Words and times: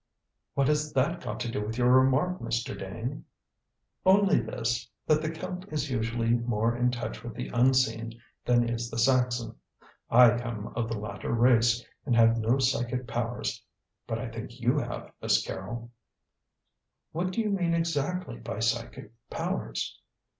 "What 0.55 0.67
has 0.67 0.93
that 0.93 1.21
got 1.21 1.39
to 1.41 1.51
do 1.51 1.63
with 1.63 1.77
your 1.77 1.91
remark, 1.91 2.39
Mr. 2.39 2.75
Dane?" 2.75 3.25
"Only 4.03 4.39
this: 4.39 4.89
that 5.05 5.21
the 5.21 5.29
Celt 5.29 5.71
is 5.71 5.91
usually 5.91 6.31
more 6.31 6.75
in 6.75 6.89
touch 6.89 7.23
with 7.23 7.35
the 7.35 7.49
Unseen 7.53 8.19
than 8.43 8.67
is 8.67 8.89
the 8.89 8.97
Saxon. 8.97 9.53
I 10.09 10.39
come 10.39 10.73
of 10.75 10.87
the 10.89 10.97
latter 10.97 11.31
race, 11.31 11.85
and 12.03 12.15
have 12.15 12.39
no 12.39 12.57
psychic 12.57 13.05
powers; 13.07 13.63
but 14.07 14.17
I 14.17 14.27
think 14.29 14.59
you 14.59 14.79
have, 14.79 15.11
Miss 15.21 15.45
Carrol." 15.45 15.91
"What 17.11 17.29
do 17.29 17.39
you 17.41 17.51
mean 17.51 17.75
exactly 17.75 18.37
by 18.37 18.57
psychic 18.57 19.11
powers?" 19.29 19.99